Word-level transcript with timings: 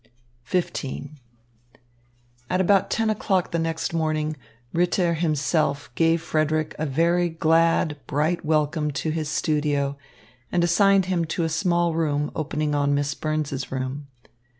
XV 0.49 1.09
At 2.49 2.59
about 2.59 2.89
ten 2.89 3.11
o'clock 3.11 3.51
the 3.51 3.59
next 3.59 3.93
morning 3.93 4.35
Ritter 4.73 5.13
himself 5.13 5.91
gave 5.93 6.23
Frederick 6.23 6.73
a 6.79 6.87
very 6.87 7.29
glad, 7.29 7.99
bright 8.07 8.43
welcome 8.43 8.89
to 8.93 9.11
his 9.11 9.29
studio, 9.29 9.99
and 10.51 10.63
assigned 10.63 11.03
to 11.03 11.09
him 11.11 11.45
a 11.45 11.49
small 11.49 11.93
room 11.93 12.31
opening 12.35 12.73
on 12.73 12.95
Miss 12.95 13.13
Burns's 13.13 13.71
room. 13.71 14.07